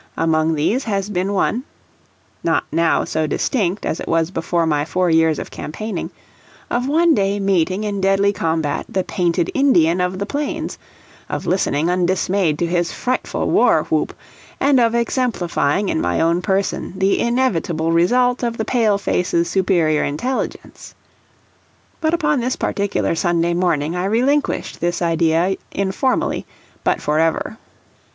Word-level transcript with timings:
Among 0.17 0.55
these 0.55 0.85
has 0.85 1.11
been 1.11 1.31
one 1.33 1.63
not 2.43 2.63
now 2.71 3.03
so 3.03 3.27
distinct 3.27 3.85
as 3.85 3.99
it 3.99 4.07
was 4.07 4.31
before 4.31 4.65
my 4.65 4.83
four 4.83 5.11
years 5.11 5.37
of 5.37 5.51
campaigning 5.51 6.09
of 6.71 6.87
one 6.87 7.13
day 7.13 7.39
meeting 7.39 7.83
in 7.83 8.01
deadly 8.01 8.33
combat 8.33 8.87
the 8.89 9.03
painted 9.03 9.51
Indian 9.53 10.01
of 10.01 10.17
the 10.17 10.25
plains; 10.25 10.79
of 11.29 11.45
listening 11.45 11.87
undismayed 11.87 12.57
to 12.57 12.65
his 12.65 12.91
frightful 12.91 13.51
war 13.51 13.83
whoop, 13.91 14.15
and 14.59 14.79
of 14.79 14.95
exemplifying 14.95 15.87
in 15.89 16.01
my 16.01 16.19
own 16.19 16.41
person 16.41 16.95
the 16.97 17.19
inevitable 17.19 17.91
result 17.91 18.41
of 18.41 18.57
the 18.57 18.65
pale 18.65 18.97
face's 18.97 19.51
superior 19.51 20.03
intelligence. 20.03 20.95
But 21.99 22.15
upon 22.15 22.39
this 22.39 22.55
particular 22.55 23.13
Sunday 23.13 23.53
morning 23.53 23.95
I 23.95 24.05
relinquished 24.05 24.79
this 24.81 24.99
idea 24.99 25.57
informally, 25.71 26.47
but 26.83 27.03
forever. 27.03 27.59